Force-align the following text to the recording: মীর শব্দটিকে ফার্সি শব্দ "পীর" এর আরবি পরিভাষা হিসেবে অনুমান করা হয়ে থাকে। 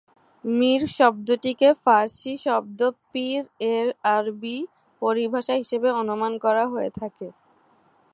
মীর 0.43 0.81
শব্দটিকে 0.97 1.69
ফার্সি 1.83 2.33
শব্দ 2.45 2.79
"পীর" 3.11 3.41
এর 3.73 3.87
আরবি 4.15 4.57
পরিভাষা 5.01 5.53
হিসেবে 5.61 5.89
অনুমান 6.01 6.33
করা 6.45 6.63
হয়ে 6.73 6.91
থাকে। 6.99 7.27